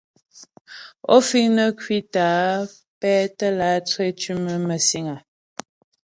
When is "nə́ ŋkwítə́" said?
1.55-2.25